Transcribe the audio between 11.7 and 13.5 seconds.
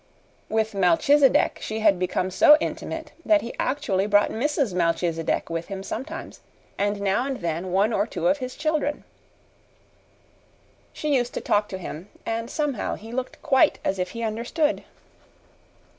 him, and, somehow, he looked